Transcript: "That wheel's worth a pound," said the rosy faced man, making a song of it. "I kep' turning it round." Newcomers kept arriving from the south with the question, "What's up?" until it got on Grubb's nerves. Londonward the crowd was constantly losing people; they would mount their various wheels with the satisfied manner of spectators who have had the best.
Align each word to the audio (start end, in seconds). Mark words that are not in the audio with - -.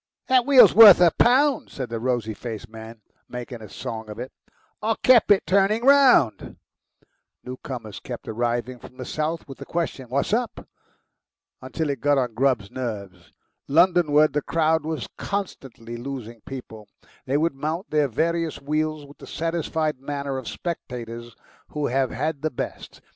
"That 0.29 0.47
wheel's 0.47 0.73
worth 0.73 0.99
a 0.99 1.11
pound," 1.11 1.69
said 1.69 1.89
the 1.89 1.99
rosy 1.99 2.33
faced 2.33 2.67
man, 2.67 3.01
making 3.29 3.61
a 3.61 3.69
song 3.69 4.09
of 4.09 4.17
it. 4.17 4.31
"I 4.81 4.95
kep' 5.03 5.29
turning 5.45 5.83
it 5.83 5.85
round." 5.85 6.57
Newcomers 7.43 7.99
kept 7.99 8.27
arriving 8.27 8.79
from 8.79 8.97
the 8.97 9.05
south 9.05 9.47
with 9.47 9.59
the 9.59 9.65
question, 9.65 10.09
"What's 10.09 10.33
up?" 10.33 10.67
until 11.61 11.91
it 11.91 12.01
got 12.01 12.17
on 12.17 12.33
Grubb's 12.33 12.71
nerves. 12.71 13.31
Londonward 13.69 14.33
the 14.33 14.41
crowd 14.41 14.85
was 14.87 15.07
constantly 15.17 15.97
losing 15.97 16.41
people; 16.47 16.87
they 17.27 17.37
would 17.37 17.53
mount 17.53 17.91
their 17.91 18.07
various 18.07 18.59
wheels 18.59 19.05
with 19.05 19.19
the 19.19 19.27
satisfied 19.27 19.99
manner 19.99 20.39
of 20.39 20.47
spectators 20.47 21.35
who 21.67 21.85
have 21.85 22.09
had 22.09 22.41
the 22.41 22.49
best. 22.49 23.01